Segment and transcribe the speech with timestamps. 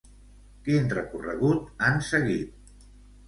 [0.67, 2.89] Quin recorregut han seguit?